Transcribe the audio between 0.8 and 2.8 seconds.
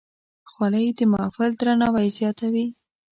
د محفل درناوی زیاتوي.